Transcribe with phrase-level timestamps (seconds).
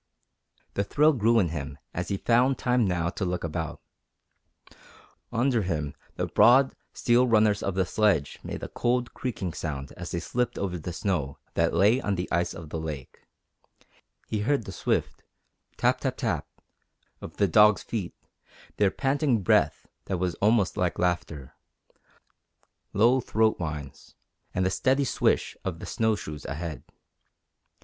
[0.73, 3.79] The thrill grew in him as he found time now to look about.
[5.31, 10.09] Under him the broad, steel runners of the sledge made a cold, creaking sound as
[10.09, 13.27] they slipped over the snow that lay on the ice of the lake;
[14.25, 15.21] he heard the swift
[15.77, 16.47] tap, tap, tap
[17.21, 18.15] of the dogs' feet,
[18.77, 21.53] their panting breath that was almost like laughter,
[22.91, 24.15] low throat whines,
[24.51, 26.83] and the steady swish of the snow shoes ahead.